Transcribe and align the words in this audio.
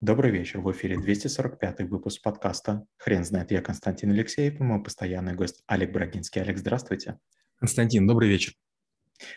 Добрый 0.00 0.30
вечер. 0.30 0.60
В 0.60 0.70
эфире 0.70 0.96
245 0.96 1.80
выпуск 1.90 2.22
подкаста 2.22 2.86
«Хрен 2.98 3.24
знает». 3.24 3.50
Я 3.50 3.60
Константин 3.60 4.12
Алексеев 4.12 4.60
и 4.60 4.62
мой 4.62 4.80
постоянный 4.80 5.34
гость 5.34 5.64
Олег 5.66 5.90
Брагинский. 5.90 6.40
Олег, 6.40 6.56
здравствуйте. 6.56 7.18
Константин, 7.56 8.06
добрый 8.06 8.28
вечер. 8.28 8.52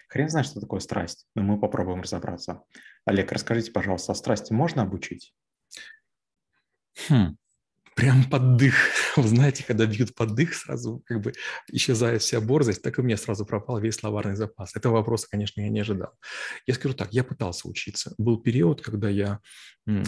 Хрен 0.08 0.30
знает, 0.30 0.46
что 0.46 0.62
такое 0.62 0.80
страсть, 0.80 1.26
но 1.34 1.42
мы 1.42 1.60
попробуем 1.60 2.02
разобраться. 2.02 2.62
Олег, 3.06 3.32
расскажите, 3.32 3.72
пожалуйста, 3.72 4.12
а 4.12 4.16
страсти 4.16 4.54
можно 4.54 4.84
обучить? 4.84 5.34
Хм 7.10 7.36
прям 8.02 8.24
под 8.24 8.58
дых. 8.58 8.76
Вы 9.16 9.28
знаете, 9.28 9.64
когда 9.64 9.86
бьют 9.86 10.16
под 10.16 10.34
дых, 10.36 10.56
сразу 10.56 11.04
как 11.06 11.22
бы 11.22 11.34
исчезает 11.72 12.22
вся 12.22 12.42
борзость, 12.42 12.82
так 12.82 12.98
и 12.98 13.02
у 13.02 13.04
меня 13.04 13.18
сразу 13.18 13.46
пропал 13.46 13.80
весь 13.80 13.96
словарный 13.96 14.36
запас. 14.36 14.76
Этого 14.76 14.94
вопроса, 14.94 15.28
конечно, 15.30 15.62
я 15.62 15.70
не 15.70 15.82
ожидал. 15.82 16.14
Я 16.66 16.74
скажу 16.74 16.96
так, 16.96 17.14
я 17.14 17.24
пытался 17.24 17.68
учиться. 17.68 18.14
Был 18.18 18.42
период, 18.42 18.82
когда 18.82 19.08
я 19.08 19.40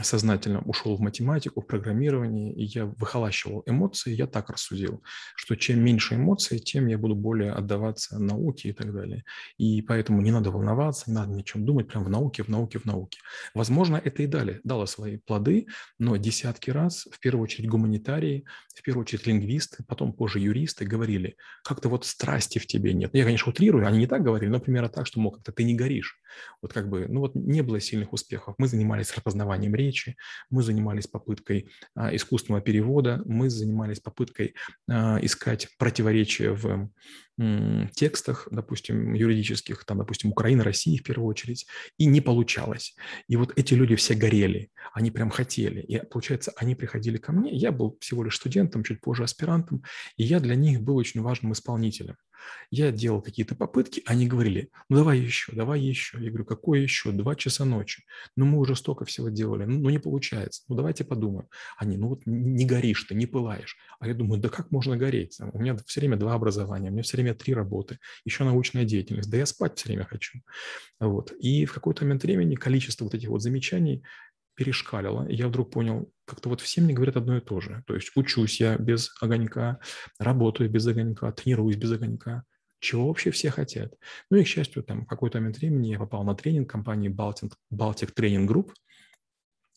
сознательно 0.02 0.62
ушел 0.62 0.96
в 0.96 1.02
математику, 1.02 1.62
в 1.62 1.66
программирование, 1.66 2.54
и 2.54 2.64
я 2.64 2.86
выхолащивал 2.86 3.64
эмоции, 3.66 4.14
я 4.16 4.28
так 4.28 4.50
рассудил, 4.50 5.04
что 5.36 5.56
чем 5.56 5.80
меньше 5.80 6.16
эмоций, 6.16 6.60
тем 6.60 6.88
я 6.88 6.98
буду 6.98 7.16
более 7.16 7.52
отдаваться 7.52 8.20
науке 8.20 8.70
и 8.70 8.74
так 8.74 8.94
далее. 8.94 9.24
И 9.58 9.82
поэтому 9.82 10.22
не 10.22 10.32
надо 10.32 10.52
волноваться, 10.52 11.10
не 11.10 11.16
надо 11.16 11.32
ни 11.32 11.42
о 11.42 11.44
чем 11.44 11.66
думать, 11.66 11.88
прям 11.88 12.04
в 12.04 12.10
науке, 12.10 12.44
в 12.44 12.50
науке, 12.50 12.80
в 12.80 12.86
науке. 12.86 13.20
Возможно, 13.54 14.02
это 14.04 14.24
и 14.24 14.28
дали, 14.28 14.62
дало 14.64 14.86
свои 14.86 15.18
плоды, 15.18 15.68
но 16.00 16.18
десятки 16.18 16.70
раз, 16.70 17.08
в 17.12 17.20
первую 17.20 17.44
очередь 17.44 17.70
гуманитарии, 17.70 18.46
в 18.76 18.82
первую 18.82 19.04
очередь 19.04 19.28
лингвисты, 19.28 19.84
потом 19.88 20.14
позже 20.14 20.40
юристы 20.40 20.86
говорили, 20.86 21.36
как-то 21.64 21.90
вот 21.90 22.06
страсти 22.06 22.60
в 22.60 22.68
тебе 22.68 22.94
нет. 22.94 23.12
Я, 23.14 23.24
конечно, 23.24 23.52
утрирую, 23.52 23.88
они 23.88 24.00
не 24.00 24.08
так 24.08 24.24
говорили, 24.24 24.50
но 24.50 24.60
примерно 24.60 24.90
так, 24.90 25.08
что, 25.08 25.20
мол, 25.20 25.32
как-то 25.32 25.52
ты 25.52 25.64
не 25.64 25.76
горишь. 25.76 26.20
Вот 26.62 26.74
как 26.74 26.90
бы, 26.90 27.08
ну 27.08 27.20
вот 27.20 27.36
не 27.36 27.62
было 27.62 27.80
сильных 27.80 28.14
успехов. 28.14 28.56
Мы 28.58 28.68
занимались 28.68 29.14
распознаванием 29.14 29.73
речи, 29.76 30.16
мы 30.50 30.64
занимались 30.64 31.08
попыткой 31.08 31.70
а, 31.96 32.16
искусственного 32.16 32.62
перевода, 32.62 33.22
мы 33.26 33.50
занимались 33.50 34.00
попыткой 34.00 34.56
а, 34.90 35.20
искать 35.22 35.68
противоречия 35.78 36.52
в 36.52 36.90
текстах, 37.96 38.48
допустим, 38.52 39.14
юридических, 39.14 39.86
там, 39.86 39.98
допустим, 39.98 40.30
Украина, 40.30 40.64
России 40.64 40.98
в 40.98 41.04
первую 41.04 41.28
очередь, 41.28 41.66
и 41.98 42.06
не 42.06 42.22
получалось. 42.22 42.96
И 43.28 43.36
вот 43.38 43.54
эти 43.56 43.74
люди 43.74 43.96
все 43.96 44.14
горели, 44.14 44.70
они 44.94 45.12
прям 45.12 45.30
хотели. 45.30 45.82
И 45.82 46.00
получается, 46.06 46.54
они 46.58 46.76
приходили 46.76 47.18
ко 47.18 47.32
мне, 47.32 47.52
я 47.56 47.72
был 47.72 47.98
всего 48.00 48.24
лишь 48.24 48.36
студентом, 48.36 48.84
чуть 48.84 49.02
позже 49.02 49.24
аспирантом, 49.24 49.84
и 50.18 50.24
я 50.24 50.40
для 50.40 50.56
них 50.56 50.82
был 50.82 50.98
очень 50.98 51.22
важным 51.22 51.54
исполнителем. 51.54 52.16
Я 52.72 52.92
делал 52.92 53.22
какие-то 53.22 53.56
попытки, 53.56 54.02
они 54.06 54.28
говорили, 54.28 54.70
ну 54.90 54.98
давай 54.98 55.20
еще, 55.20 55.52
давай 55.54 55.80
еще. 55.80 56.18
Я 56.20 56.30
говорю, 56.30 56.46
какое 56.46 56.82
еще? 56.82 57.12
Два 57.12 57.36
часа 57.36 57.66
ночи. 57.66 58.04
Ну 58.36 58.46
мы 58.46 58.60
уже 58.60 58.76
столько 58.76 59.06
всего 59.06 59.30
делали, 59.30 59.66
ну, 59.66 59.80
ну 59.80 59.90
не 59.90 60.00
получается. 60.00 60.64
Ну 60.68 60.76
давайте 60.76 61.04
подумаем. 61.04 61.48
Они, 61.78 61.98
ну 61.98 62.10
вот 62.10 62.22
не 62.26 62.66
горишь 62.66 63.04
ты, 63.04 63.16
не 63.16 63.26
пылаешь. 63.26 63.78
А 64.00 64.08
я 64.08 64.14
думаю, 64.14 64.42
да 64.42 64.50
как 64.50 64.72
можно 64.72 64.98
гореть? 64.98 65.38
У 65.40 65.60
меня 65.60 65.78
все 65.86 66.00
время 66.00 66.18
два 66.18 66.34
образования, 66.34 66.90
у 66.90 66.94
меня 66.94 67.04
все 67.04 67.18
время 67.18 67.34
три 67.34 67.54
работы, 67.54 68.00
еще 68.26 68.44
научная 68.44 68.86
деятельность. 68.86 69.30
Да 69.30 69.38
я 69.38 69.46
спать 69.46 69.78
все 69.78 69.90
время 69.90 70.06
хочу. 70.06 70.40
Вот. 71.00 71.32
И 71.40 71.66
в 71.66 71.74
какой-то 71.74 72.04
момент 72.04 72.24
времени 72.24 72.56
количество 72.56 73.06
вот 73.06 73.14
этих 73.14 73.30
вот 73.30 73.42
замечаний 73.42 74.04
перешкалило. 74.56 75.28
И 75.28 75.36
я 75.36 75.48
вдруг 75.48 75.72
понял, 75.72 76.12
как-то 76.26 76.50
вот 76.50 76.62
все 76.62 76.82
мне 76.82 76.94
говорят 76.94 77.18
одно 77.18 77.38
и 77.38 77.42
то 77.42 77.60
же. 77.62 77.84
То 77.88 77.96
есть 77.96 78.12
учусь 78.16 78.60
я 78.60 78.78
без 78.78 79.12
огонька, 79.22 79.80
работаю 80.20 80.70
без 80.70 80.86
огонька, 80.88 81.32
тренируюсь 81.32 81.76
без 81.76 81.92
огонька. 81.92 82.44
Чего 82.80 83.08
вообще 83.08 83.32
все 83.32 83.50
хотят? 83.50 83.94
Ну 84.30 84.38
и, 84.38 84.44
к 84.44 84.48
счастью, 84.48 84.84
там 84.84 85.06
в 85.06 85.08
какой-то 85.08 85.40
момент 85.40 85.58
времени 85.58 85.88
я 85.88 86.00
попал 86.00 86.24
на 86.24 86.36
тренинг 86.36 86.70
компании 86.70 87.10
Baltic, 87.10 87.54
Baltic 87.74 88.14
Training 88.14 88.48
Group– 88.48 88.72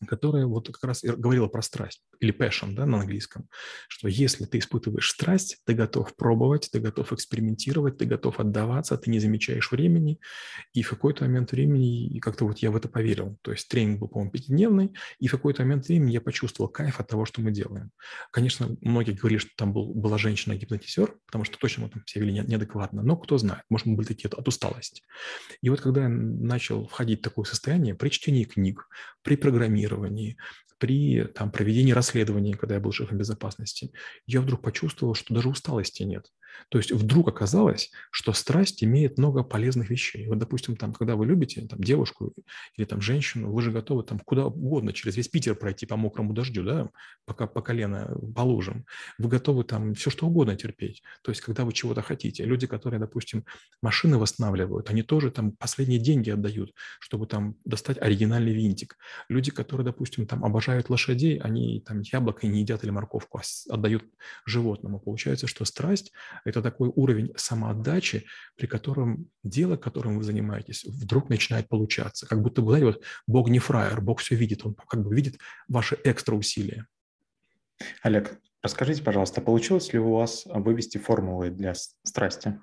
которая 0.07 0.47
вот 0.47 0.69
как 0.69 0.85
раз 0.85 1.03
говорила 1.03 1.49
про 1.49 1.63
страсть, 1.63 2.03
или 2.21 2.33
passion, 2.35 2.75
да, 2.75 2.87
на 2.87 3.01
английском, 3.01 3.49
что 3.89 4.09
если 4.09 4.45
ты 4.45 4.59
испытываешь 4.59 5.11
страсть, 5.11 5.59
ты 5.65 5.75
готов 5.75 6.15
пробовать, 6.17 6.69
ты 6.71 6.81
готов 6.81 7.13
экспериментировать, 7.13 7.99
ты 7.99 8.05
готов 8.05 8.41
отдаваться, 8.41 8.97
ты 8.97 9.11
не 9.11 9.19
замечаешь 9.19 9.71
времени, 9.71 10.21
и 10.73 10.83
в 10.83 10.91
какой-то 10.91 11.25
момент 11.25 11.53
времени, 11.53 12.07
и 12.09 12.21
как-то 12.21 12.45
вот 12.45 12.59
я 12.59 12.71
в 12.71 12.77
это 12.77 12.89
поверил, 12.89 13.39
то 13.43 13.53
есть 13.53 13.69
тренинг 13.69 14.01
был, 14.01 14.09
по-моему, 14.09 14.33
пятидневный, 14.33 14.95
и 15.19 15.29
в 15.29 15.31
какой-то 15.31 15.63
момент 15.63 15.87
времени 15.87 16.13
я 16.13 16.21
почувствовал 16.21 16.69
кайф 16.69 17.01
от 17.01 17.09
того, 17.09 17.25
что 17.25 17.41
мы 17.41 17.51
делаем. 17.51 17.91
Конечно, 18.31 18.77
многие 18.81 19.13
говорили, 19.13 19.39
что 19.39 19.51
там 19.57 19.73
был, 19.73 19.95
была 19.95 20.19
женщина-гипнотизер, 20.19 21.15
потому 21.27 21.45
что 21.45 21.59
точно 21.59 21.85
мы 21.85 21.91
там 21.91 22.03
все 22.05 22.21
вели 22.21 22.33
неадекватно, 22.33 23.03
но 23.03 23.17
кто 23.17 23.39
знает, 23.39 23.63
может, 23.71 23.87
мы 23.87 23.97
были 23.97 24.07
такие 24.07 24.29
от 24.29 24.47
усталости. 24.47 25.03
И 25.63 25.71
вот 25.71 25.81
когда 25.81 26.03
я 26.03 26.09
начал 26.09 26.87
входить 26.87 27.21
в 27.21 27.23
такое 27.23 27.45
состояние 27.45 27.95
при 27.95 28.09
чтении 28.09 28.45
книг, 28.45 28.89
при 29.27 29.35
программировании, 29.35 30.37
при 30.79 31.25
там, 31.25 31.51
проведении 31.51 31.91
расследований, 31.91 32.55
когда 32.55 32.77
я 32.77 32.81
был 32.81 32.93
шефом 32.93 33.19
безопасности, 33.19 33.93
я 34.27 34.41
вдруг 34.41 34.63
почувствовал, 34.63 35.15
что 35.15 35.35
даже 35.35 35.49
усталости 35.49 36.05
нет. 36.05 36.33
То 36.69 36.79
есть 36.79 36.93
вдруг 36.93 37.29
оказалось, 37.29 37.91
что 38.11 38.33
страсть 38.33 38.83
имеет 38.83 39.19
много 39.19 39.43
полезных 39.43 39.91
вещей. 39.91 40.27
Вот, 40.27 40.39
допустим, 40.39 40.77
там, 40.77 40.93
когда 40.93 41.17
вы 41.17 41.27
любите 41.27 41.67
там, 41.67 41.81
девушку 41.81 42.35
или 42.77 42.85
там, 42.85 43.01
женщину, 43.01 43.53
вы 43.53 43.63
же 43.63 43.71
готовы 43.71 44.03
там, 44.03 44.19
куда 44.19 44.47
угодно 44.47 44.93
через 44.93 45.17
весь 45.17 45.29
Питер 45.29 45.55
пройти 45.55 45.87
по 45.87 45.97
мокрому 45.97 46.33
дождю, 46.33 46.65
да, 46.65 46.91
пока 47.25 47.47
по 47.47 47.61
колено 47.63 48.17
по 48.35 48.41
лужам. 48.43 48.85
Вы 49.19 49.29
готовы 49.29 49.65
там 49.65 49.95
все 49.95 50.11
что 50.11 50.27
угодно 50.27 50.57
терпеть. 50.57 51.03
То 51.23 51.31
есть 51.31 51.41
когда 51.41 51.65
вы 51.65 51.73
чего-то 51.73 52.03
хотите. 52.03 52.45
Люди, 52.45 52.67
которые, 52.67 53.01
допустим, 53.01 53.45
машины 53.83 54.19
восстанавливают, 54.19 54.91
они 54.91 55.03
тоже 55.03 55.31
там 55.31 55.53
последние 55.53 55.99
деньги 55.99 56.31
отдают, 56.31 56.73
чтобы 57.01 57.27
там 57.27 57.57
достать 57.65 57.99
оригинальный 57.99 58.53
винтик. 58.53 58.97
Люди, 59.29 59.51
которые, 59.51 59.85
допустим, 59.85 60.27
там 60.27 60.45
обожают 60.45 60.91
лошадей, 60.91 61.39
они 61.39 61.81
там 61.81 62.01
яблоко 62.01 62.47
не 62.47 62.61
едят 62.61 62.83
или 62.85 62.91
морковку, 62.91 63.39
а 63.39 63.43
отдают 63.73 64.05
животному. 64.45 65.01
Получается, 65.01 65.47
что 65.47 65.65
страсть 65.65 66.13
это 66.45 66.63
такой 66.63 66.91
уровень 66.95 67.33
самоотдачи, 67.37 68.27
при 68.57 68.67
котором 68.67 69.31
дело, 69.43 69.77
которым 69.77 70.19
вы 70.19 70.25
занимаетесь, 70.25 70.85
вдруг 70.85 71.29
начинает 71.29 71.69
получаться. 71.69 72.27
Как 72.27 72.43
будто, 72.43 72.63
знаете, 72.63 72.87
вот 72.87 73.03
Бог 73.27 73.49
не 73.49 73.59
фраер, 73.59 74.01
Бог 74.01 74.21
все 74.21 74.35
видит, 74.35 74.65
Он 74.65 74.75
как 74.75 75.03
бы 75.03 75.15
видит 75.15 75.39
ваши 75.69 75.99
экстра 76.05 76.35
усилия. 76.35 76.87
Олег, 78.03 78.39
расскажите, 78.63 79.03
пожалуйста, 79.03 79.41
получилось 79.41 79.93
ли 79.93 79.99
у 79.99 80.15
вас 80.15 80.45
вывести 80.47 80.99
формулы 80.99 81.51
для 81.51 81.75
страсти? 81.75 82.61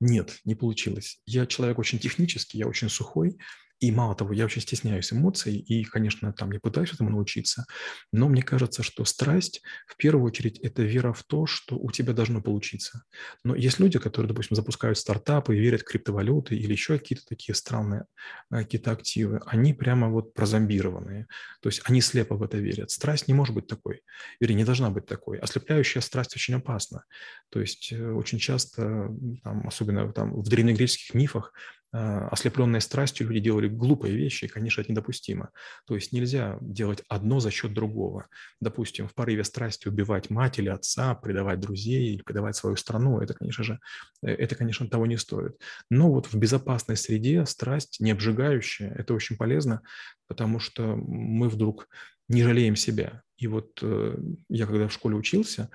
Нет, 0.00 0.38
не 0.44 0.54
получилось. 0.54 1.20
Я 1.26 1.46
человек 1.46 1.78
очень 1.78 1.98
технический, 1.98 2.58
я 2.58 2.66
очень 2.66 2.88
сухой, 2.88 3.38
и 3.80 3.90
мало 3.90 4.14
того, 4.14 4.32
я 4.34 4.44
очень 4.44 4.60
стесняюсь 4.60 5.12
эмоций 5.12 5.56
и, 5.56 5.84
конечно, 5.84 6.32
там 6.32 6.52
не 6.52 6.58
пытаюсь 6.58 6.92
этому 6.92 7.10
научиться, 7.10 7.64
но 8.12 8.28
мне 8.28 8.42
кажется, 8.42 8.82
что 8.82 9.04
страсть, 9.06 9.62
в 9.86 9.96
первую 9.96 10.26
очередь, 10.26 10.58
это 10.58 10.82
вера 10.82 11.14
в 11.14 11.24
то, 11.24 11.46
что 11.46 11.76
у 11.76 11.90
тебя 11.90 12.12
должно 12.12 12.42
получиться. 12.42 13.04
Но 13.42 13.54
есть 13.54 13.78
люди, 13.78 13.98
которые, 13.98 14.28
допустим, 14.28 14.54
запускают 14.54 14.98
стартапы, 14.98 15.56
верят 15.56 15.80
в 15.80 15.84
криптовалюты 15.84 16.56
или 16.56 16.72
еще 16.72 16.98
какие-то 16.98 17.24
такие 17.26 17.54
странные 17.54 18.04
э, 18.50 18.58
какие-то 18.58 18.90
активы, 18.90 19.40
они 19.46 19.72
прямо 19.72 20.10
вот 20.10 20.34
прозомбированные. 20.34 21.26
То 21.62 21.70
есть 21.70 21.80
они 21.84 22.02
слепо 22.02 22.36
в 22.36 22.42
это 22.42 22.58
верят. 22.58 22.90
Страсть 22.90 23.28
не 23.28 23.34
может 23.34 23.54
быть 23.54 23.66
такой, 23.66 24.02
вернее, 24.40 24.56
не 24.56 24.64
должна 24.64 24.90
быть 24.90 25.06
такой. 25.06 25.38
Ослепляющая 25.38 26.02
страсть 26.02 26.36
очень 26.36 26.54
опасна. 26.54 27.04
То 27.48 27.60
есть 27.60 27.92
э, 27.92 28.12
очень 28.12 28.38
часто, 28.38 29.08
там, 29.42 29.66
особенно 29.66 30.12
там, 30.12 30.34
в 30.34 30.48
древнегреческих 30.48 31.14
мифах, 31.14 31.54
ослепленные 31.92 32.80
страстью 32.80 33.28
люди 33.28 33.40
делали 33.40 33.68
глупые 33.68 34.14
вещи, 34.14 34.44
и, 34.44 34.48
конечно, 34.48 34.80
это 34.80 34.92
недопустимо. 34.92 35.50
То 35.86 35.94
есть 35.94 36.12
нельзя 36.12 36.58
делать 36.60 37.02
одно 37.08 37.40
за 37.40 37.50
счет 37.50 37.74
другого. 37.74 38.28
Допустим, 38.60 39.08
в 39.08 39.14
порыве 39.14 39.44
страсти 39.44 39.88
убивать 39.88 40.30
мать 40.30 40.58
или 40.58 40.68
отца, 40.68 41.14
предавать 41.14 41.60
друзей 41.60 42.14
или 42.14 42.22
предавать 42.22 42.56
свою 42.56 42.76
страну, 42.76 43.20
это, 43.20 43.34
конечно 43.34 43.64
же, 43.64 43.80
э, 44.22 44.30
это, 44.30 44.54
конечно, 44.54 44.88
того 44.88 45.06
не 45.06 45.16
стоит. 45.16 45.60
Но 45.90 46.10
вот 46.12 46.26
в 46.26 46.34
безопасной 46.34 46.96
среде 46.96 47.44
страсть 47.46 48.00
не 48.00 48.12
обжигающая, 48.12 48.92
это 48.94 49.14
очень 49.14 49.36
полезно, 49.36 49.82
потому 50.28 50.60
что 50.60 50.96
мы 50.96 51.48
вдруг 51.48 51.88
не 52.28 52.44
жалеем 52.44 52.76
себя. 52.76 53.22
И 53.36 53.48
вот 53.48 53.80
э, 53.82 54.16
я 54.48 54.66
когда 54.66 54.86
в 54.86 54.92
школе 54.92 55.16
учился, 55.16 55.70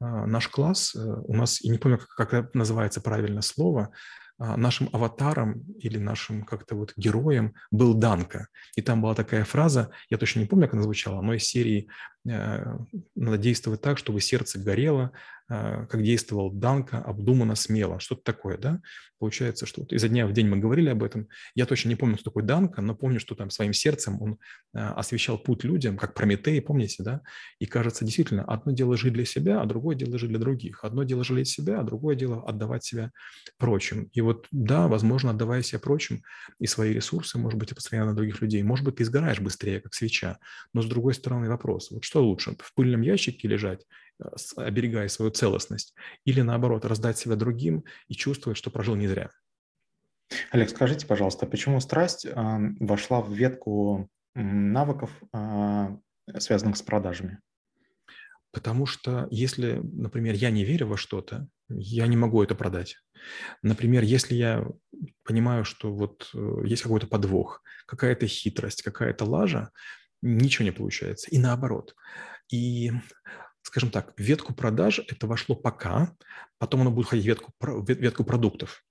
наш 0.00 0.48
класс, 0.48 0.94
э, 0.94 0.98
у 1.00 1.34
нас, 1.34 1.60
я 1.62 1.72
не 1.72 1.78
помню, 1.78 1.98
как, 1.98 2.54
называется 2.54 3.00
правильное 3.00 3.42
слово, 3.42 3.92
нашим 4.38 4.88
аватаром 4.92 5.64
или 5.78 5.98
нашим 5.98 6.42
как-то 6.44 6.74
вот 6.74 6.92
героем 6.96 7.54
был 7.70 7.94
Данка. 7.94 8.48
И 8.76 8.82
там 8.82 9.00
была 9.00 9.14
такая 9.14 9.44
фраза, 9.44 9.90
я 10.10 10.18
точно 10.18 10.40
не 10.40 10.46
помню, 10.46 10.66
как 10.66 10.74
она 10.74 10.82
звучала, 10.82 11.20
но 11.22 11.34
из 11.34 11.44
серии 11.44 11.88
надо 12.24 13.38
действовать 13.38 13.80
так, 13.82 13.98
чтобы 13.98 14.20
сердце 14.20 14.58
горело, 14.58 15.12
э, 15.50 15.86
как 15.86 16.02
действовал 16.02 16.50
Данка, 16.50 16.98
обдуманно, 16.98 17.54
смело, 17.54 18.00
что-то 18.00 18.22
такое, 18.22 18.56
да? 18.56 18.80
Получается, 19.18 19.64
что 19.64 19.82
вот 19.82 19.92
изо 19.92 20.08
дня 20.08 20.26
в 20.26 20.32
день 20.32 20.48
мы 20.48 20.58
говорили 20.58 20.88
об 20.90 21.02
этом. 21.02 21.28
Я 21.54 21.64
точно 21.66 21.88
не 21.88 21.96
помню, 21.96 22.16
кто 22.16 22.24
такой 22.24 22.42
Данка, 22.42 22.82
но 22.82 22.94
помню, 22.94 23.20
что 23.20 23.34
там 23.34 23.48
своим 23.48 23.72
сердцем 23.72 24.20
он 24.20 24.38
освещал 24.72 25.38
путь 25.38 25.64
людям, 25.64 25.96
как 25.96 26.14
Прометей, 26.14 26.60
помните, 26.60 27.02
да? 27.02 27.22
И 27.58 27.66
кажется, 27.66 28.04
действительно, 28.04 28.44
одно 28.44 28.72
дело 28.72 28.96
жить 28.96 29.14
для 29.14 29.24
себя, 29.24 29.62
а 29.62 29.66
другое 29.66 29.96
дело 29.96 30.18
жить 30.18 30.30
для 30.30 30.38
других. 30.38 30.84
Одно 30.84 31.04
дело 31.04 31.24
жалеть 31.24 31.48
себя, 31.48 31.80
а 31.80 31.84
другое 31.84 32.16
дело 32.16 32.46
отдавать 32.46 32.84
себя 32.84 33.12
прочим. 33.56 34.10
И 34.12 34.20
вот, 34.20 34.46
да, 34.50 34.88
возможно, 34.88 35.30
отдавая 35.30 35.62
себя 35.62 35.78
прочим 35.78 36.22
и 36.58 36.66
свои 36.66 36.92
ресурсы, 36.92 37.38
может 37.38 37.58
быть, 37.58 37.74
постоянно 37.74 38.10
на 38.10 38.16
других 38.16 38.42
людей, 38.42 38.62
может 38.62 38.84
быть, 38.84 38.96
ты 38.96 39.04
сгораешь 39.04 39.40
быстрее, 39.40 39.80
как 39.80 39.94
свеча. 39.94 40.38
Но 40.74 40.82
с 40.82 40.86
другой 40.86 41.14
стороны 41.14 41.48
вопрос, 41.48 41.90
вот 41.90 42.04
что 42.14 42.22
лучше, 42.22 42.54
в 42.60 42.72
пыльном 42.74 43.00
ящике 43.00 43.48
лежать, 43.48 43.84
э, 44.22 44.26
оберегая 44.56 45.08
свою 45.08 45.32
целостность, 45.32 45.96
или 46.24 46.42
наоборот, 46.42 46.84
раздать 46.84 47.18
себя 47.18 47.34
другим 47.34 47.82
и 48.06 48.14
чувствовать, 48.14 48.56
что 48.56 48.70
прожил 48.70 48.94
не 48.94 49.08
зря? 49.08 49.30
Олег, 50.52 50.70
скажите, 50.70 51.08
пожалуйста, 51.08 51.46
почему 51.46 51.80
страсть 51.80 52.24
э, 52.24 52.32
вошла 52.78 53.20
в 53.20 53.32
ветку 53.32 54.08
навыков, 54.36 55.10
э, 55.32 55.96
связанных 56.38 56.76
с 56.76 56.82
продажами? 56.82 57.40
Потому 58.52 58.86
что 58.86 59.26
если, 59.32 59.80
например, 59.82 60.34
я 60.34 60.52
не 60.52 60.64
верю 60.64 60.86
во 60.86 60.96
что-то, 60.96 61.48
я 61.68 62.06
не 62.06 62.16
могу 62.16 62.44
это 62.44 62.54
продать. 62.54 62.98
Например, 63.62 64.04
если 64.04 64.36
я 64.36 64.64
понимаю, 65.24 65.64
что 65.64 65.92
вот 65.92 66.30
э, 66.32 66.62
есть 66.64 66.82
какой-то 66.82 67.08
подвох, 67.08 67.60
какая-то 67.86 68.28
хитрость, 68.28 68.82
какая-то 68.82 69.24
лажа, 69.24 69.72
ничего 70.24 70.64
не 70.64 70.72
получается. 70.72 71.30
И 71.30 71.38
наоборот. 71.38 71.94
И, 72.50 72.90
скажем 73.62 73.90
так, 73.90 74.12
ветку 74.18 74.54
продаж 74.54 75.00
это 75.00 75.26
вошло 75.26 75.54
пока, 75.54 76.14
потом 76.58 76.80
оно 76.80 76.90
будет 76.90 77.08
ходить 77.08 77.26
ветку, 77.26 77.52
ветку 77.86 78.24
продуктов 78.24 78.84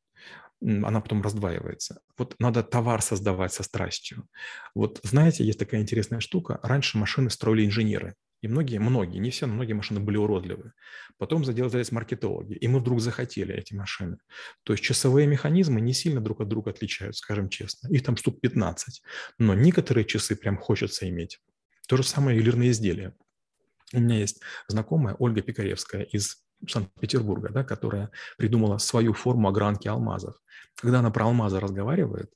она 0.63 1.01
потом 1.01 1.21
раздваивается. 1.21 1.99
Вот 2.17 2.35
надо 2.39 2.63
товар 2.63 3.01
создавать 3.01 3.53
со 3.53 3.63
страстью. 3.63 4.27
Вот 4.73 4.99
знаете, 5.03 5.43
есть 5.43 5.59
такая 5.59 5.81
интересная 5.81 6.21
штука. 6.21 6.59
Раньше 6.63 6.97
машины 6.97 7.29
строили 7.29 7.65
инженеры. 7.65 8.15
И 8.43 8.47
многие, 8.49 8.77
многие, 8.77 9.19
не 9.19 9.29
все, 9.29 9.47
но 9.47 9.53
многие 9.53 9.71
машины 9.71 10.01
были 10.01 10.17
уродливы. 10.17 10.73
Потом 11.17 11.45
заделались 11.45 11.93
маркетологи, 11.93 12.53
и 12.53 12.67
мы 12.67 12.79
вдруг 12.79 12.99
захотели 12.99 13.55
эти 13.55 13.73
машины. 13.73 14.17
То 14.63 14.73
есть 14.73 14.83
часовые 14.83 15.27
механизмы 15.27 15.79
не 15.79 15.93
сильно 15.93 16.19
друг 16.19 16.41
от 16.41 16.49
друга 16.49 16.71
отличаются, 16.71 17.23
скажем 17.23 17.47
честно. 17.47 17.87
Их 17.87 18.03
там 18.03 18.17
штук 18.17 18.41
15. 18.41 19.01
Но 19.39 19.53
некоторые 19.53 20.03
часы 20.03 20.35
прям 20.35 20.57
хочется 20.57 21.07
иметь. 21.07 21.39
То 21.87 21.95
же 21.95 22.03
самое 22.03 22.35
ювелирные 22.37 22.71
изделия. 22.71 23.15
У 23.93 24.01
меня 24.01 24.17
есть 24.17 24.41
знакомая 24.67 25.15
Ольга 25.19 25.41
Пикаревская 25.41 26.01
из 26.01 26.43
Санкт-Петербурга, 26.67 27.47
да, 27.47 27.63
которая 27.63 28.11
придумала 28.37 28.77
свою 28.77 29.13
форму 29.13 29.47
огранки 29.47 29.87
алмазов. 29.87 30.35
Когда 30.75 30.99
она 30.99 31.11
про 31.11 31.25
алмазы 31.25 31.61
разговаривает, 31.61 32.29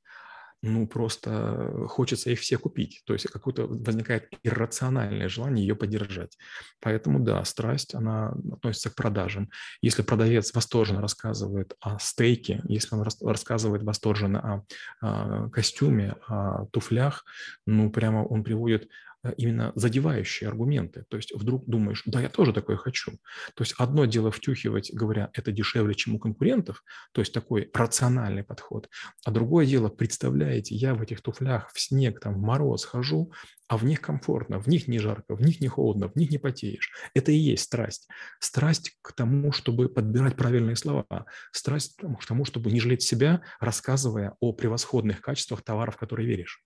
ну, 0.68 0.88
просто 0.88 1.86
хочется 1.88 2.30
их 2.30 2.40
все 2.40 2.58
купить. 2.58 3.02
То 3.06 3.14
есть 3.14 3.28
какое-то 3.28 3.68
возникает 3.68 4.30
иррациональное 4.44 5.30
желание 5.30 5.66
ее 5.66 5.76
поддержать. 5.76 6.38
Поэтому, 6.80 7.20
да, 7.20 7.44
страсть, 7.46 7.96
она 7.96 8.34
относится 8.52 8.90
к 8.90 8.96
продажам. 8.96 9.50
Если 9.82 10.02
продавец 10.02 10.54
восторженно 10.54 11.02
рассказывает 11.02 11.74
о 11.80 12.00
стейке, 12.00 12.62
если 12.68 12.96
он 12.96 13.04
рассказывает 13.22 13.84
восторженно 13.84 14.66
о, 15.02 15.08
о 15.08 15.50
костюме, 15.50 16.16
о 16.28 16.66
туфлях, 16.68 17.26
ну, 17.66 17.90
прямо 17.90 18.26
он 18.26 18.44
приводит 18.44 18.90
Э, 19.17 19.17
именно 19.38 19.72
задевающие 19.76 20.48
аргументы. 20.48 21.06
То 21.10 21.18
есть 21.18 21.34
вдруг 21.34 21.66
думаешь, 21.66 22.04
да, 22.06 22.22
я 22.22 22.30
тоже 22.30 22.54
такое 22.54 22.78
хочу. 22.78 23.12
То 23.56 23.64
есть 23.64 23.76
одно 23.78 24.06
дело 24.06 24.32
втюхивать, 24.32 24.92
говоря, 24.94 25.30
это 25.34 25.52
дешевле, 25.52 25.96
чем 25.96 26.16
у 26.16 26.20
конкурентов, 26.20 26.84
то 27.12 27.22
есть 27.22 27.34
такой 27.34 27.70
рациональный 27.74 28.44
подход, 28.44 28.90
а 29.26 29.32
другое 29.32 29.66
дело, 29.66 29.90
представляете, 29.90 30.76
я 30.76 30.94
в 30.96 31.02
этих 31.02 31.22
туфлях 31.22 31.72
в 31.74 31.80
снег, 31.80 32.20
там, 32.20 32.36
в 32.36 32.42
мороз 32.42 32.86
хожу, 32.86 33.32
а 33.68 33.78
в 33.78 33.84
них 33.84 34.02
комфортно, 34.02 34.60
в 34.60 34.68
них 34.68 34.88
не 34.88 35.00
жарко, 35.00 35.36
в 35.36 35.42
них 35.42 35.60
не 35.60 35.68
холодно, 35.68 36.10
в 36.10 36.16
них 36.16 36.32
не 36.32 36.38
потеешь. 36.38 36.92
Это 37.14 37.32
и 37.32 37.38
есть 37.38 37.64
страсть. 37.64 38.08
Страсть 38.40 38.98
к 39.02 39.14
тому, 39.14 39.52
чтобы 39.52 39.90
подбирать 39.90 40.36
правильные 40.36 40.76
слова. 40.76 41.06
Страсть 41.52 41.98
к 41.98 42.26
тому, 42.26 42.46
чтобы 42.46 42.72
не 42.72 42.80
жалеть 42.80 43.02
себя, 43.02 43.42
рассказывая 43.60 44.36
о 44.40 44.54
превосходных 44.54 45.22
качествах 45.22 45.64
товаров, 45.64 45.96
в 45.96 46.00
которые 46.00 46.28
веришь. 46.28 46.64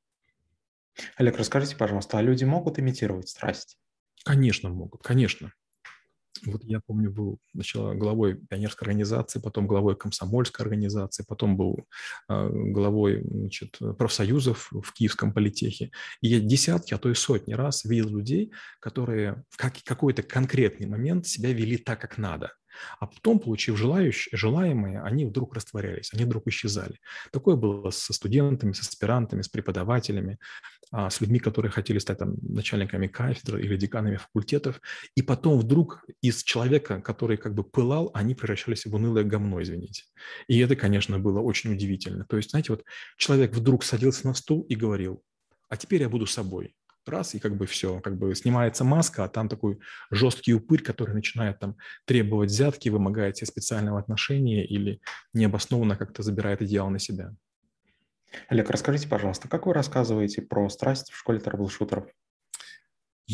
Олег, 1.15 1.37
расскажите, 1.37 1.75
пожалуйста, 1.75 2.17
а 2.17 2.21
люди 2.21 2.43
могут 2.43 2.79
имитировать 2.79 3.29
страсть? 3.29 3.77
Конечно, 4.23 4.69
могут, 4.69 5.01
конечно. 5.03 5.51
Вот 6.45 6.63
я 6.63 6.79
помню, 6.79 7.11
был 7.11 7.39
сначала 7.53 7.93
главой 7.93 8.35
пионерской 8.35 8.87
организации, 8.87 9.39
потом 9.39 9.67
главой 9.67 9.95
комсомольской 9.95 10.65
организации, 10.65 11.23
потом 11.27 11.55
был 11.55 11.85
э, 12.29 12.49
главой 12.51 13.21
значит, 13.23 13.77
профсоюзов 13.97 14.71
в 14.71 14.93
Киевском 14.93 15.33
политехе. 15.33 15.91
И 16.21 16.29
я 16.29 16.39
десятки, 16.39 16.93
а 16.93 16.97
то 16.97 17.09
и 17.09 17.13
сотни 17.13 17.53
раз 17.53 17.85
видел 17.85 18.09
людей, 18.09 18.51
которые 18.79 19.43
в 19.49 19.57
как, 19.57 19.75
какой-то 19.83 20.23
конкретный 20.23 20.87
момент 20.87 21.27
себя 21.27 21.53
вели 21.53 21.77
так, 21.77 22.01
как 22.01 22.17
надо. 22.17 22.53
А 22.99 23.07
потом, 23.07 23.39
получив 23.39 23.77
желающие, 23.77 24.37
желаемые, 24.37 25.01
они 25.01 25.25
вдруг 25.25 25.55
растворялись, 25.55 26.11
они 26.13 26.25
вдруг 26.25 26.47
исчезали. 26.47 26.99
Такое 27.31 27.55
было 27.55 27.89
со 27.89 28.13
студентами, 28.13 28.73
с 28.73 28.81
аспирантами, 28.81 29.41
с 29.41 29.49
преподавателями, 29.49 30.37
а, 30.91 31.09
с 31.09 31.21
людьми, 31.21 31.39
которые 31.39 31.71
хотели 31.71 31.99
стать 31.99 32.17
там, 32.17 32.35
начальниками 32.41 33.07
кафедры 33.07 33.63
или 33.63 33.77
деканами 33.77 34.17
факультетов. 34.17 34.81
И 35.15 35.21
потом 35.21 35.57
вдруг 35.57 36.03
из 36.21 36.43
человека, 36.43 37.01
который 37.01 37.37
как 37.37 37.53
бы 37.53 37.63
пылал, 37.63 38.11
они 38.13 38.35
превращались 38.35 38.85
в 38.85 38.93
унылое 38.93 39.23
говно, 39.23 39.61
извините. 39.61 40.03
И 40.47 40.59
это, 40.59 40.75
конечно, 40.75 41.17
было 41.17 41.39
очень 41.39 41.73
удивительно. 41.73 42.25
То 42.25 42.37
есть, 42.37 42.49
знаете, 42.49 42.73
вот 42.73 42.83
человек 43.17 43.53
вдруг 43.53 43.83
садился 43.85 44.27
на 44.27 44.33
стул 44.33 44.63
и 44.63 44.75
говорил, 44.75 45.23
а 45.69 45.77
теперь 45.77 46.01
я 46.01 46.09
буду 46.09 46.25
собой 46.25 46.75
раз, 47.09 47.35
и 47.35 47.39
как 47.39 47.55
бы 47.55 47.65
все, 47.65 47.99
как 47.99 48.17
бы 48.17 48.33
снимается 48.35 48.83
маска, 48.83 49.23
а 49.23 49.29
там 49.29 49.49
такой 49.49 49.79
жесткий 50.09 50.53
упырь, 50.53 50.81
который 50.81 51.13
начинает 51.13 51.59
там 51.59 51.77
требовать 52.05 52.49
взятки, 52.49 52.89
вымогает 52.89 53.37
себе 53.37 53.47
специального 53.47 53.99
отношения 53.99 54.65
или 54.65 55.01
необоснованно 55.33 55.95
как-то 55.95 56.23
забирает 56.23 56.61
идеал 56.61 56.89
на 56.89 56.99
себя. 56.99 57.33
Олег, 58.47 58.69
расскажите, 58.69 59.07
пожалуйста, 59.07 59.47
как 59.47 59.65
вы 59.65 59.73
рассказываете 59.73 60.41
про 60.41 60.69
страсть 60.69 61.11
в 61.11 61.17
школе 61.17 61.39
трэблшутеров? 61.39 62.05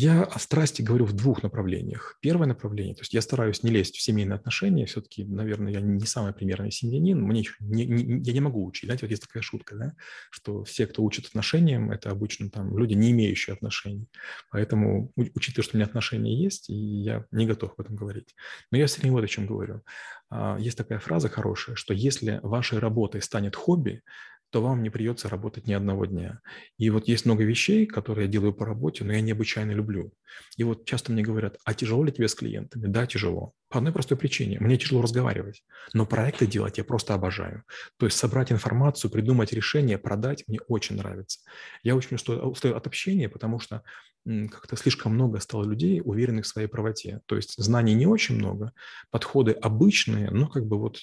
Я 0.00 0.22
о 0.22 0.38
страсти 0.38 0.80
говорю 0.80 1.06
в 1.06 1.12
двух 1.12 1.42
направлениях. 1.42 2.18
Первое 2.20 2.46
направление, 2.46 2.94
то 2.94 3.00
есть 3.00 3.12
я 3.14 3.20
стараюсь 3.20 3.64
не 3.64 3.72
лезть 3.72 3.96
в 3.96 4.00
семейные 4.00 4.36
отношения, 4.36 4.86
все-таки, 4.86 5.24
наверное, 5.24 5.72
я 5.72 5.80
не 5.80 6.06
самый 6.06 6.32
примерный 6.32 6.70
семьянин, 6.70 7.20
мне 7.20 7.42
не, 7.58 7.84
не, 7.84 8.22
я 8.22 8.32
не 8.32 8.38
могу 8.38 8.64
учить. 8.64 8.84
Знаете, 8.84 9.06
вот 9.06 9.10
есть 9.10 9.26
такая 9.26 9.42
шутка, 9.42 9.74
да, 9.74 9.94
что 10.30 10.62
все, 10.62 10.86
кто 10.86 11.02
учит 11.02 11.26
отношениям, 11.26 11.90
это 11.90 12.12
обычно 12.12 12.48
там 12.48 12.78
люди, 12.78 12.94
не 12.94 13.10
имеющие 13.10 13.54
отношений. 13.54 14.06
Поэтому, 14.52 15.10
учитывая, 15.16 15.64
что 15.64 15.76
у 15.76 15.78
меня 15.78 15.86
отношения 15.86 16.44
есть, 16.44 16.70
и 16.70 16.76
я 16.76 17.24
не 17.32 17.48
готов 17.48 17.72
об 17.72 17.80
этом 17.80 17.96
говорить. 17.96 18.36
Но 18.70 18.78
я 18.78 18.86
все 18.86 19.00
время 19.00 19.16
вот 19.16 19.24
о 19.24 19.26
чем 19.26 19.48
говорю. 19.48 19.82
А, 20.30 20.58
есть 20.60 20.78
такая 20.78 21.00
фраза 21.00 21.28
хорошая, 21.28 21.74
что 21.74 21.92
если 21.92 22.38
вашей 22.44 22.78
работой 22.78 23.20
станет 23.20 23.56
хобби, 23.56 24.02
то 24.50 24.62
вам 24.62 24.82
не 24.82 24.90
придется 24.90 25.28
работать 25.28 25.66
ни 25.66 25.72
одного 25.72 26.06
дня. 26.06 26.40
И 26.78 26.90
вот 26.90 27.08
есть 27.08 27.26
много 27.26 27.44
вещей, 27.44 27.86
которые 27.86 28.26
я 28.26 28.32
делаю 28.32 28.52
по 28.52 28.64
работе, 28.64 29.04
но 29.04 29.12
я 29.12 29.20
необычайно 29.20 29.72
люблю. 29.72 30.12
И 30.56 30.64
вот 30.64 30.84
часто 30.84 31.12
мне 31.12 31.22
говорят, 31.22 31.58
а 31.64 31.74
тяжело 31.74 32.04
ли 32.04 32.12
тебе 32.12 32.28
с 32.28 32.34
клиентами? 32.34 32.86
Да, 32.86 33.06
тяжело. 33.06 33.52
По 33.68 33.78
одной 33.78 33.92
простой 33.92 34.16
причине. 34.16 34.58
Мне 34.60 34.78
тяжело 34.78 35.02
разговаривать. 35.02 35.62
Но 35.92 36.06
проекты 36.06 36.46
делать 36.46 36.78
я 36.78 36.84
просто 36.84 37.14
обожаю. 37.14 37.64
То 37.98 38.06
есть 38.06 38.16
собрать 38.16 38.50
информацию, 38.50 39.10
придумать 39.10 39.52
решение, 39.52 39.98
продать 39.98 40.44
мне 40.46 40.60
очень 40.68 40.96
нравится. 40.96 41.40
Я 41.82 41.94
очень 41.94 42.16
устаю, 42.16 42.76
от 42.76 42.86
общения, 42.86 43.28
потому 43.28 43.58
что 43.60 43.82
как-то 44.24 44.76
слишком 44.76 45.14
много 45.14 45.40
стало 45.40 45.64
людей, 45.64 46.00
уверенных 46.04 46.44
в 46.44 46.48
своей 46.48 46.68
правоте. 46.68 47.20
То 47.26 47.36
есть 47.36 47.54
знаний 47.56 47.94
не 47.94 48.06
очень 48.06 48.36
много, 48.36 48.72
подходы 49.10 49.52
обычные, 49.52 50.30
но 50.30 50.48
как 50.48 50.66
бы 50.66 50.78
вот 50.78 50.98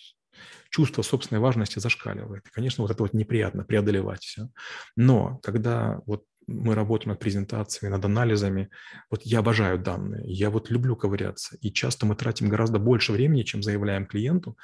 чувство 0.70 1.02
собственной 1.02 1.42
важности 1.42 1.80
зашкаливает. 1.80 2.46
И, 2.48 2.52
конечно, 2.52 2.82
вот 2.82 2.92
это 2.92 3.04
вот 3.04 3.14
неприятно 3.14 3.64
преодолевать 3.64 4.24
все. 4.24 4.50
Но 4.96 5.40
когда 5.44 6.02
вот 6.06 6.24
мы 6.48 6.76
работаем 6.76 7.10
над 7.10 7.20
презентациями, 7.20 7.92
над 7.92 8.06
анализами. 8.06 8.70
Вот 9.10 9.24
я 9.24 9.40
обожаю 9.40 9.80
данные, 9.80 10.24
я 10.32 10.50
вот 10.50 10.70
люблю 10.70 10.96
ковыряться. 10.96 11.58
И 11.62 11.72
часто 11.72 12.06
мы 12.06 12.16
тратим 12.16 12.50
гораздо 12.50 12.80
больше 12.80 13.12
времени, 13.12 13.44
чем 13.44 13.64
заявляем 13.64 14.06
клиенту. 14.06 14.58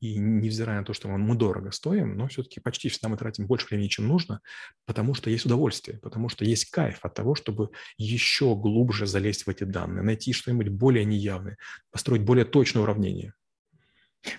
И 0.00 0.18
невзирая 0.18 0.80
на 0.80 0.84
то, 0.84 0.92
что 0.92 1.08
мы 1.08 1.34
дорого 1.36 1.70
стоим, 1.70 2.18
но 2.18 2.28
все-таки 2.28 2.60
почти 2.60 2.90
всегда 2.90 3.08
мы 3.08 3.16
тратим 3.16 3.46
больше 3.46 3.66
времени, 3.68 3.88
чем 3.88 4.06
нужно, 4.06 4.42
потому 4.84 5.14
что 5.14 5.30
есть 5.30 5.46
удовольствие, 5.46 5.98
потому 6.00 6.28
что 6.28 6.44
есть 6.44 6.70
кайф 6.70 6.98
от 7.02 7.14
того, 7.14 7.34
чтобы 7.34 7.70
еще 7.96 8.54
глубже 8.54 9.06
залезть 9.06 9.46
в 9.46 9.48
эти 9.48 9.64
данные, 9.64 10.02
найти 10.02 10.34
что-нибудь 10.34 10.68
более 10.68 11.06
неявное, 11.06 11.56
построить 11.90 12.24
более 12.24 12.44
точное 12.44 12.82
уравнение. 12.82 13.32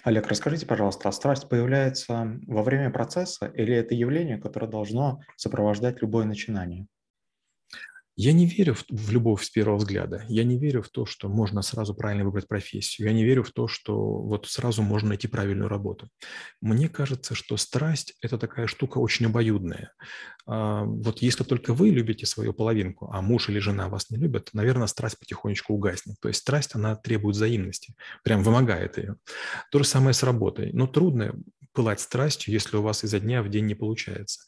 Олег, 0.03 0.27
расскажите, 0.27 0.65
пожалуйста, 0.65 1.09
а 1.09 1.11
страсть 1.11 1.49
появляется 1.49 2.39
во 2.47 2.63
время 2.63 2.89
процесса 2.89 3.45
или 3.45 3.75
это 3.75 3.93
явление, 3.93 4.37
которое 4.37 4.67
должно 4.67 5.19
сопровождать 5.35 6.01
любое 6.01 6.25
начинание? 6.25 6.87
Я 8.19 8.33
не 8.33 8.47
верю 8.47 8.73
в, 8.73 8.83
в 8.89 9.11
любовь 9.11 9.43
с 9.43 9.49
первого 9.51 9.77
взгляда. 9.77 10.25
Я 10.27 10.43
не 10.43 10.57
верю 10.57 10.81
в 10.81 10.89
то, 10.89 11.05
что 11.05 11.29
можно 11.29 11.61
сразу 11.61 11.93
правильно 11.93 12.25
выбрать 12.25 12.47
профессию. 12.47 13.07
Я 13.07 13.13
не 13.13 13.23
верю 13.23 13.43
в 13.43 13.51
то, 13.51 13.67
что 13.67 13.95
вот 13.95 14.47
сразу 14.47 14.81
можно 14.81 15.09
найти 15.09 15.27
правильную 15.27 15.69
работу. 15.69 16.09
Мне 16.59 16.89
кажется, 16.89 17.35
что 17.35 17.57
страсть– 17.57 18.15
это 18.21 18.39
такая 18.39 18.65
штука 18.65 18.97
очень 18.97 19.27
обоюдная. 19.27 19.93
А, 20.47 20.83
вот 20.83 21.21
если 21.21 21.43
только 21.43 21.75
вы 21.75 21.89
любите 21.89 22.25
свою 22.25 22.53
половинку, 22.53 23.11
а 23.13 23.21
муж 23.21 23.49
или 23.49 23.59
жена 23.59 23.87
вас 23.87 24.09
не 24.09 24.17
любят, 24.17 24.49
наверное, 24.51 24.87
страсть 24.87 25.19
потихонечку 25.19 25.73
угаснет. 25.73 26.15
То 26.19 26.27
есть 26.29 26.41
страсть, 26.41 26.73
она 26.73 26.95
требует 26.95 27.35
взаимности, 27.35 27.93
прям 28.23 28.41
вымогает 28.41 28.97
ее. 28.97 29.17
То 29.71 29.77
же 29.77 29.85
самое 29.85 30.15
с 30.15 30.23
работой. 30.23 30.71
Но 30.73 30.87
трудно 30.87 31.35
пылать 31.77 31.99
страстью, 31.99 32.55
если 32.55 32.75
у 32.75 32.81
вас 32.81 33.03
изо 33.03 33.19
дня 33.19 33.43
в 33.43 33.49
день 33.49 33.67
не 33.67 33.75
получается. 33.75 34.41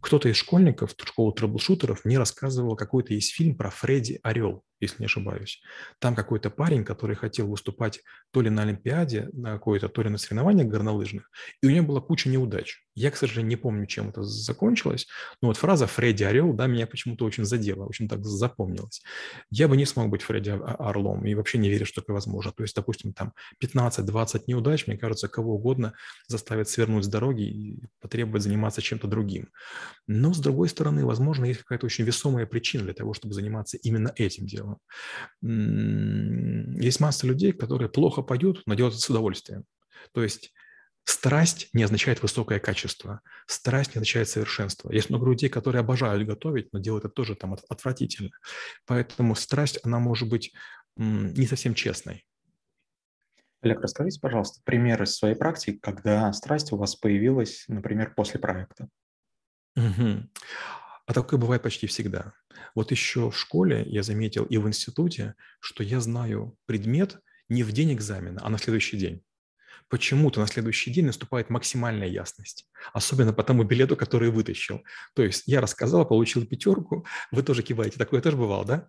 Кто-то 0.00 0.28
из 0.28 0.36
школьников, 0.36 0.94
школы 1.04 1.32
трэблшутеров, 1.32 2.04
мне 2.04 2.16
рассказывал, 2.16 2.76
какой-то 2.76 3.12
есть 3.12 3.32
фильм 3.32 3.56
про 3.56 3.70
Фредди 3.70 4.20
Орел 4.22 4.62
если 4.80 5.00
не 5.00 5.06
ошибаюсь. 5.06 5.60
Там 5.98 6.14
какой-то 6.14 6.50
парень, 6.50 6.84
который 6.84 7.16
хотел 7.16 7.48
выступать 7.48 8.00
то 8.30 8.40
ли 8.40 8.50
на 8.50 8.62
Олимпиаде 8.62 9.28
на 9.32 9.52
какой-то, 9.52 9.88
то 9.88 10.02
ли 10.02 10.08
на 10.08 10.18
соревнованиях 10.18 10.68
горнолыжных, 10.68 11.30
и 11.62 11.66
у 11.66 11.70
него 11.70 11.86
была 11.86 12.00
куча 12.00 12.28
неудач. 12.28 12.82
Я, 12.94 13.10
к 13.10 13.16
сожалению, 13.16 13.50
не 13.50 13.56
помню, 13.56 13.86
чем 13.86 14.08
это 14.08 14.22
закончилось, 14.22 15.06
но 15.42 15.48
вот 15.48 15.58
фраза 15.58 15.86
«Фредди 15.86 16.24
Орел», 16.24 16.54
да, 16.54 16.66
меня 16.66 16.86
почему-то 16.86 17.26
очень 17.26 17.44
задела, 17.44 17.84
очень 17.84 18.08
так 18.08 18.24
запомнилась. 18.24 19.02
Я 19.50 19.68
бы 19.68 19.76
не 19.76 19.84
смог 19.84 20.08
быть 20.08 20.22
Фредди 20.22 20.50
Орлом 20.50 21.26
и 21.26 21.34
вообще 21.34 21.58
не 21.58 21.68
верю, 21.68 21.84
что 21.84 22.00
это 22.00 22.12
возможно. 22.14 22.52
То 22.52 22.62
есть, 22.62 22.74
допустим, 22.74 23.12
там 23.12 23.34
15-20 23.62 24.44
неудач, 24.46 24.86
мне 24.86 24.96
кажется, 24.96 25.28
кого 25.28 25.56
угодно 25.56 25.92
заставит 26.26 26.68
свернуть 26.68 27.04
с 27.04 27.08
дороги 27.08 27.42
и 27.42 27.82
потребовать 28.00 28.42
заниматься 28.42 28.80
чем-то 28.80 29.06
другим. 29.06 29.50
Но, 30.06 30.32
с 30.32 30.38
другой 30.38 30.68
стороны, 30.68 31.04
возможно, 31.04 31.44
есть 31.44 31.60
какая-то 31.60 31.86
очень 31.86 32.04
весомая 32.04 32.46
причина 32.46 32.84
для 32.84 32.94
того, 32.94 33.12
чтобы 33.12 33.34
заниматься 33.34 33.76
именно 33.76 34.12
этим 34.16 34.46
делом 34.46 34.65
делом. 34.66 34.80
Есть 36.80 37.00
масса 37.00 37.26
людей, 37.26 37.52
которые 37.52 37.88
плохо 37.88 38.22
поют, 38.22 38.62
но 38.66 38.74
делают 38.74 38.94
это 38.94 39.02
с 39.02 39.10
удовольствием. 39.10 39.64
То 40.12 40.22
есть 40.22 40.52
страсть 41.04 41.68
не 41.72 41.82
означает 41.82 42.22
высокое 42.22 42.58
качество, 42.58 43.20
страсть 43.46 43.94
не 43.94 43.98
означает 43.98 44.28
совершенство. 44.28 44.90
Есть 44.92 45.10
много 45.10 45.26
людей, 45.26 45.48
которые 45.48 45.80
обожают 45.80 46.26
готовить, 46.26 46.72
но 46.72 46.78
делают 46.78 47.04
это 47.04 47.14
тоже 47.14 47.34
там 47.34 47.56
отвратительно. 47.68 48.30
Поэтому 48.86 49.34
страсть, 49.34 49.78
она 49.84 49.98
может 49.98 50.28
быть 50.28 50.52
не 50.96 51.46
совсем 51.46 51.74
честной. 51.74 52.26
Олег, 53.62 53.80
расскажите, 53.80 54.20
пожалуйста, 54.20 54.60
пример 54.64 55.02
из 55.02 55.14
своей 55.16 55.34
практики, 55.34 55.78
когда 55.78 56.32
страсть 56.32 56.72
у 56.72 56.76
вас 56.76 56.94
появилась, 56.94 57.64
например, 57.68 58.14
после 58.14 58.38
проекта. 58.38 58.88
Угу. 59.76 60.28
А 61.06 61.12
такое 61.12 61.38
бывает 61.38 61.62
почти 61.62 61.86
всегда. 61.86 62.32
Вот 62.74 62.90
еще 62.90 63.30
в 63.30 63.38
школе 63.38 63.84
я 63.86 64.02
заметил 64.02 64.44
и 64.44 64.58
в 64.58 64.66
институте, 64.66 65.34
что 65.60 65.84
я 65.84 66.00
знаю 66.00 66.56
предмет 66.66 67.20
не 67.48 67.62
в 67.62 67.72
день 67.72 67.94
экзамена, 67.94 68.40
а 68.44 68.48
на 68.50 68.58
следующий 68.58 68.96
день. 68.96 69.22
Почему-то 69.88 70.40
на 70.40 70.48
следующий 70.48 70.90
день 70.90 71.06
наступает 71.06 71.48
максимальная 71.48 72.08
ясность, 72.08 72.68
особенно 72.92 73.32
по 73.32 73.44
тому 73.44 73.62
билету, 73.62 73.96
который 73.96 74.30
вытащил. 74.30 74.82
То 75.14 75.22
есть 75.22 75.44
я 75.46 75.60
рассказал, 75.60 76.06
получил 76.06 76.44
пятерку, 76.44 77.06
вы 77.30 77.44
тоже 77.44 77.62
киваете, 77.62 77.98
такое 77.98 78.20
тоже 78.20 78.36
бывало, 78.36 78.64
да? 78.64 78.88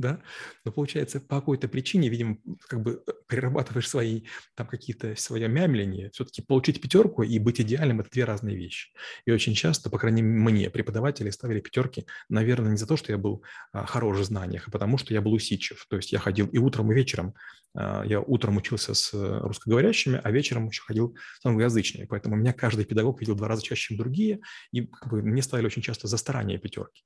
Да, 0.00 0.22
но 0.64 0.72
получается 0.72 1.20
по 1.20 1.36
какой-то 1.36 1.68
причине, 1.68 2.08
видимо, 2.08 2.38
как 2.68 2.82
бы 2.82 3.02
э, 3.06 3.12
перерабатываешь 3.28 3.88
свои 3.88 4.22
там 4.54 4.66
какие-то 4.66 5.14
свое 5.16 5.46
мямление, 5.46 6.10
все-таки 6.12 6.42
получить 6.42 6.80
пятерку 6.80 7.22
и 7.22 7.38
быть 7.38 7.60
идеальным– 7.60 8.00
это 8.00 8.10
две 8.10 8.24
разные 8.24 8.56
вещи. 8.56 8.90
И 9.26 9.30
очень 9.30 9.54
часто, 9.54 9.90
по 9.90 9.98
крайней 9.98 10.22
мере, 10.22 10.40
мне 10.40 10.70
преподаватели 10.70 11.30
ставили 11.30 11.60
пятерки, 11.60 12.06
наверное, 12.28 12.70
не 12.70 12.76
за 12.78 12.86
то, 12.86 12.96
что 12.96 13.12
я 13.12 13.18
был 13.18 13.44
а, 13.72 13.84
хорош 13.84 14.18
в 14.18 14.24
знаниях, 14.24 14.68
а 14.68 14.70
потому 14.70 14.96
что 14.96 15.12
я 15.12 15.20
был 15.20 15.32
усидчив. 15.32 15.86
То 15.88 15.96
есть 15.96 16.12
я 16.12 16.18
ходил 16.18 16.46
и 16.46 16.58
утром, 16.58 16.90
и 16.90 16.94
вечером. 16.94 17.34
А, 17.74 18.02
я 18.04 18.20
утром 18.20 18.56
учился 18.56 18.94
с 18.94 19.14
э, 19.14 19.38
русскоговорящими, 19.42 20.20
а 20.22 20.30
вечером 20.30 20.68
еще 20.68 20.82
ходил 20.82 21.16
с 21.40 21.46
англоязычными. 21.46 22.06
Поэтому 22.06 22.36
меня 22.36 22.52
каждый 22.52 22.84
педагог 22.84 23.20
видел 23.20 23.34
два 23.36 23.48
раза 23.48 23.62
чаще, 23.62 23.88
чем 23.88 23.98
другие, 23.98 24.40
и 24.72 24.86
как 24.86 25.10
бы, 25.10 25.22
мне 25.22 25.42
ставили 25.42 25.66
очень 25.66 25.82
часто 25.82 26.08
за 26.08 26.16
старание 26.16 26.58
пятерки. 26.58 27.04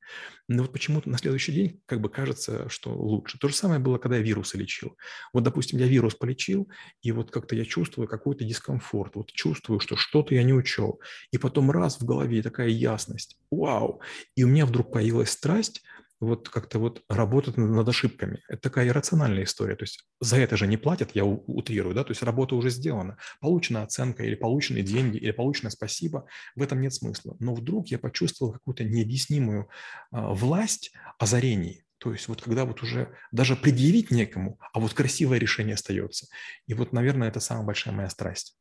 Но 0.48 0.62
вот 0.62 0.72
почему-то 0.72 1.10
на 1.10 1.18
следующий 1.18 1.52
день 1.52 1.82
как 1.86 2.00
бы 2.00 2.08
кажется, 2.08 2.68
что 2.68 2.94
лучше. 2.94 3.38
То 3.38 3.48
же 3.48 3.54
самое 3.54 3.80
было, 3.80 3.98
когда 3.98 4.16
я 4.16 4.22
вирусы 4.22 4.56
лечил. 4.56 4.96
Вот, 5.32 5.42
допустим, 5.42 5.78
я 5.78 5.86
вирус 5.86 6.14
полечил, 6.14 6.68
и 7.02 7.12
вот 7.12 7.30
как-то 7.30 7.54
я 7.54 7.64
чувствую 7.64 8.08
какой-то 8.08 8.44
дискомфорт, 8.44 9.16
вот 9.16 9.32
чувствую, 9.32 9.80
что 9.80 9.96
что-то 9.96 10.34
я 10.34 10.42
не 10.42 10.54
учел. 10.54 11.00
И 11.30 11.38
потом 11.38 11.70
раз 11.70 12.00
в 12.00 12.04
голове 12.04 12.42
такая 12.42 12.68
ясность, 12.68 13.36
вау, 13.50 14.00
и 14.34 14.44
у 14.44 14.48
меня 14.48 14.66
вдруг 14.66 14.92
появилась 14.92 15.30
страсть 15.30 15.82
вот 16.20 16.48
как-то 16.48 16.78
вот 16.78 17.02
работать 17.08 17.56
над 17.56 17.88
ошибками. 17.88 18.42
Это 18.48 18.62
такая 18.62 18.88
иррациональная 18.88 19.44
история. 19.44 19.76
То 19.76 19.84
есть 19.84 20.06
за 20.20 20.38
это 20.38 20.56
же 20.56 20.66
не 20.66 20.76
платят, 20.76 21.10
я 21.14 21.24
утрирую, 21.24 21.94
да, 21.94 22.04
то 22.04 22.10
есть 22.10 22.22
работа 22.22 22.54
уже 22.54 22.70
сделана. 22.70 23.18
Получена 23.40 23.82
оценка 23.82 24.22
или 24.22 24.34
получены 24.34 24.82
деньги, 24.82 25.16
или 25.16 25.32
получено 25.32 25.70
спасибо, 25.70 26.26
в 26.56 26.62
этом 26.62 26.80
нет 26.80 26.94
смысла. 26.94 27.36
Но 27.40 27.54
вдруг 27.54 27.88
я 27.88 27.98
почувствовал 27.98 28.52
какую-то 28.52 28.84
необъяснимую 28.84 29.68
а, 30.10 30.32
власть 30.32 30.92
озарений, 31.18 31.84
то 31.98 32.12
есть 32.12 32.28
вот 32.28 32.42
когда 32.42 32.64
вот 32.64 32.82
уже 32.82 33.14
даже 33.32 33.56
предъявить 33.56 34.10
некому, 34.10 34.58
а 34.72 34.80
вот 34.80 34.92
красивое 34.92 35.38
решение 35.38 35.74
остается. 35.74 36.26
И 36.66 36.74
вот, 36.74 36.92
наверное, 36.92 37.28
это 37.28 37.40
самая 37.40 37.64
большая 37.64 37.94
моя 37.94 38.10
страсть. 38.10 38.58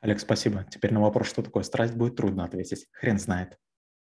Олег, 0.00 0.20
спасибо. 0.20 0.64
Теперь 0.70 0.92
на 0.92 1.00
вопрос, 1.00 1.28
что 1.28 1.42
такое 1.42 1.62
страсть, 1.62 1.94
будет 1.94 2.14
трудно 2.14 2.44
ответить. 2.44 2.86
Хрен 2.92 3.18
знает. 3.18 3.58